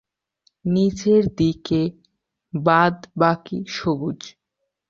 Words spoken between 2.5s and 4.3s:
বাদবাকি সবুজ।